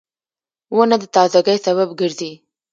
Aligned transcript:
•ونه 0.75 0.95
د 1.01 1.03
تازهګۍ 1.15 1.57
سبب 1.65 1.89
ګرځي. 1.99 2.31